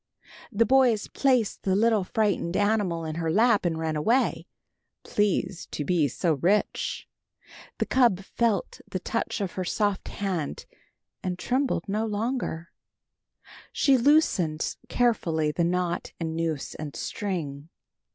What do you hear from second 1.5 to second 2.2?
the little